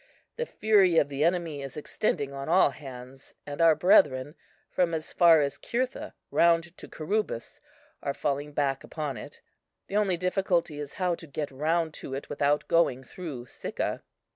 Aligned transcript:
The 0.35 0.47
fury 0.47 0.97
of 0.97 1.09
the 1.09 1.23
enemy 1.23 1.61
is 1.61 1.77
extending 1.77 2.33
on 2.33 2.49
all 2.49 2.71
hands, 2.71 3.35
and 3.45 3.61
our 3.61 3.75
brethren, 3.75 4.33
from 4.67 4.95
as 4.95 5.13
far 5.13 5.41
as 5.41 5.59
Cirtha 5.59 6.15
round 6.31 6.75
to 6.79 6.87
Curubis, 6.87 7.59
are 8.01 8.15
falling 8.15 8.51
back 8.51 8.83
upon 8.83 9.15
it. 9.15 9.41
The 9.89 9.97
only 9.97 10.17
difficulty 10.17 10.79
is 10.79 10.93
how 10.93 11.13
to 11.13 11.27
get 11.27 11.51
round 11.51 11.93
to 12.01 12.15
it 12.15 12.29
without 12.29 12.67
going 12.67 13.03
through 13.03 13.45
Sicca." 13.45 14.01